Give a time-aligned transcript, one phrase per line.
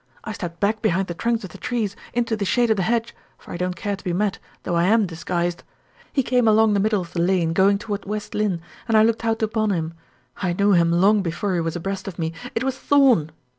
[0.23, 3.13] I stepped back behind the trunks of the trees, into the shade of the hedge,
[3.37, 5.61] for I don't care to be met, though I am disguised.
[6.11, 9.23] He came along the middle of the lane, going toward West Lynne, and I looked
[9.25, 9.93] out upon him.
[10.37, 13.29] I knew him long before he was abreast of me; it was Thorn."